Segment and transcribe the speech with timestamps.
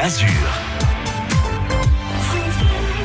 [0.00, 0.28] Azur.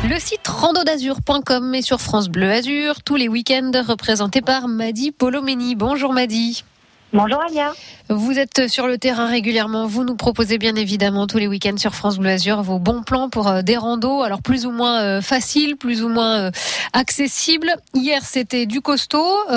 [0.07, 5.73] Le site randodazur.com est sur France Bleu Azur tous les week-ends représenté par Madi Polomeni.
[5.73, 6.63] Bonjour Madi.
[7.11, 7.73] Bonjour Alia.
[8.09, 9.87] Vous êtes sur le terrain régulièrement.
[9.87, 13.29] Vous nous proposez bien évidemment tous les week-ends sur France Bleu Azur vos bons plans
[13.29, 16.51] pour euh, des randos, alors plus ou moins euh, faciles, plus ou moins euh,
[16.93, 17.73] accessibles.
[17.95, 19.49] Hier c'était du costaud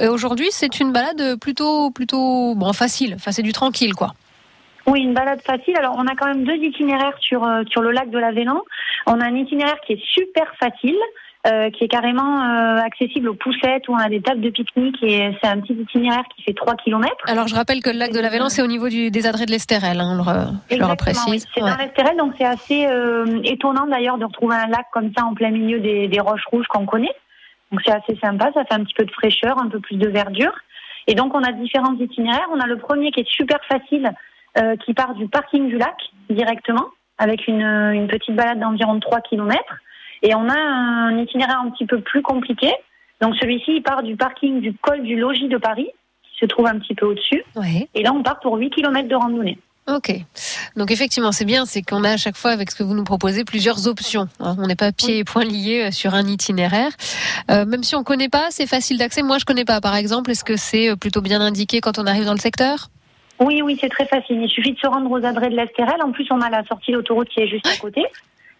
[0.00, 3.14] et aujourd'hui c'est une balade plutôt plutôt bon facile.
[3.16, 4.14] Enfin c'est du tranquille quoi.
[4.88, 5.76] Oui, une balade facile.
[5.76, 8.62] Alors, on a quand même deux itinéraires sur euh, sur le lac de la Vélan.
[9.06, 10.96] On a un itinéraire qui est super facile,
[11.46, 15.36] euh, qui est carrément euh, accessible aux poussettes on a des tables de pique-nique et
[15.40, 17.14] c'est un petit itinéraire qui fait 3 km.
[17.26, 19.46] Alors, je rappelle que le lac de la Vélan, c'est au niveau du, des adrets
[19.46, 21.46] de l'Estérel, hein, je le reprécise.
[21.54, 22.88] C'est dans l'Estérel, donc c'est assez
[23.44, 26.66] étonnant d'ailleurs de retrouver un lac comme ça en plein milieu des, des roches rouges
[26.68, 27.14] qu'on connaît.
[27.70, 30.08] Donc c'est assez sympa, ça fait un petit peu de fraîcheur, un peu plus de
[30.08, 30.54] verdure.
[31.06, 32.48] Et donc on a différents itinéraires.
[32.52, 34.12] On a le premier qui est super facile,
[34.56, 35.96] euh, qui part du parking du lac
[36.30, 36.86] directement,
[37.18, 39.62] avec une, une petite balade d'environ 3 km.
[40.22, 42.72] Et on a un itinéraire un petit peu plus compliqué.
[43.20, 45.88] Donc celui-ci, il part du parking du col du logis de Paris,
[46.22, 47.42] qui se trouve un petit peu au-dessus.
[47.94, 49.58] Et là, on part pour 8 km de randonnée.
[49.88, 50.12] Ok.
[50.76, 53.04] Donc effectivement, c'est bien, c'est qu'on a à chaque fois, avec ce que vous nous
[53.04, 54.28] proposez, plusieurs options.
[54.38, 54.54] Hein.
[54.58, 56.92] On n'est pas pieds et poings liés euh, sur un itinéraire.
[57.50, 59.22] Euh, même si on ne connaît pas, c'est facile d'accès.
[59.22, 60.30] Moi, je connais pas, par exemple.
[60.30, 62.90] Est-ce que c'est plutôt bien indiqué quand on arrive dans le secteur?
[63.40, 64.42] Oui, oui, c'est très facile.
[64.42, 66.02] Il suffit de se rendre aux adresses de l'Estérel.
[66.02, 68.04] En plus, on a la sortie d'autoroute qui est juste à côté.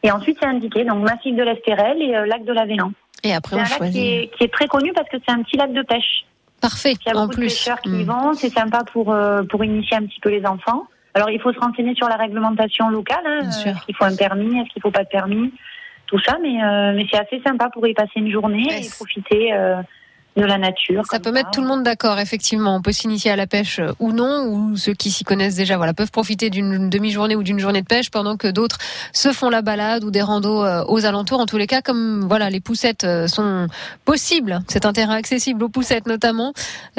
[0.02, 2.92] Et ensuite, c'est indiqué, donc massif de l'Estérel et euh, lac de la Vélan.
[3.24, 5.42] Et après, on un lac qui est, qui est, très connu parce que c'est un
[5.42, 6.24] petit lac de pêche.
[6.60, 6.94] Parfait.
[7.04, 8.06] Il y a beaucoup de pêcheurs qui y hmm.
[8.06, 8.32] vont.
[8.34, 10.84] C'est sympa pour, euh, pour initier un petit peu les enfants.
[11.14, 13.24] Alors, il faut se renseigner sur la réglementation locale.
[13.26, 13.48] Hein.
[13.48, 14.60] Est-ce qu'il faut un permis?
[14.60, 15.52] Est-ce qu'il faut pas de permis?
[16.06, 19.52] Tout ça, mais, euh, mais c'est assez sympa pour y passer une journée et profiter
[20.38, 21.04] de la nature.
[21.10, 22.76] Ça peut mettre tout le monde d'accord, effectivement.
[22.76, 25.76] On peut s'initier à la pêche euh, ou non, ou ceux qui s'y connaissent déjà,
[25.76, 28.78] voilà, peuvent profiter d'une demi-journée ou d'une journée de pêche, pendant que d'autres
[29.12, 31.40] se font la balade ou des randos euh, aux alentours.
[31.40, 33.66] En tous les cas, comme voilà, les poussettes euh, sont
[34.04, 36.52] possibles, c'est un terrain accessible aux poussettes notamment.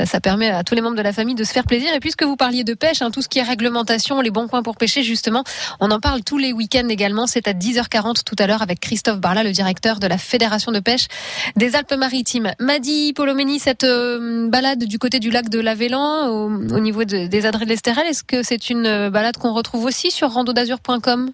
[0.03, 1.93] Ça permet à tous les membres de la famille de se faire plaisir.
[1.93, 4.63] Et puisque vous parliez de pêche, hein, tout ce qui est réglementation, les bons coins
[4.63, 5.43] pour pêcher, justement,
[5.79, 7.27] on en parle tous les week-ends également.
[7.27, 10.79] C'est à 10h40 tout à l'heure avec Christophe Barla, le directeur de la Fédération de
[10.79, 11.07] pêche
[11.55, 12.51] des Alpes-Maritimes.
[12.59, 13.13] Madi
[13.59, 17.69] Cette euh, balade du côté du lac de l'Avélan, au, au, niveau des adresses de
[17.69, 21.31] l'Estérel, est-ce que c'est une euh, balade qu'on retrouve aussi sur randodazur.com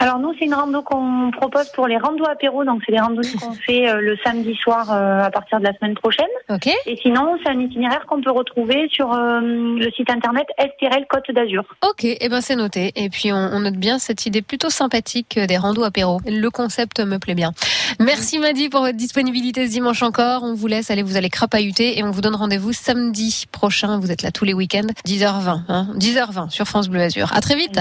[0.00, 3.28] alors nous, c'est une rando qu'on propose pour les randos apéro, donc c'est des randonnées
[3.40, 6.24] qu'on fait euh, le samedi soir euh, à partir de la semaine prochaine.
[6.48, 6.68] Ok.
[6.86, 11.30] Et sinon, c'est un itinéraire qu'on peut retrouver sur euh, le site internet Esterel Côte
[11.30, 11.64] d'Azur.
[11.86, 12.92] Ok, et eh ben c'est noté.
[12.96, 16.18] Et puis on, note bien cette idée plutôt sympathique des randos apéro.
[16.26, 17.52] Le concept me plaît bien.
[17.98, 20.44] Merci Madi pour votre disponibilité ce dimanche encore.
[20.44, 23.98] On vous laisse, allez, vous allez crapahuter et on vous donne rendez-vous samedi prochain.
[23.98, 27.30] Vous êtes là tous les week-ends, 10h20, hein, 10h20 sur France Bleu Azur.
[27.34, 27.80] À très vite.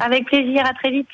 [0.00, 1.08] Avec plaisir, à très vite.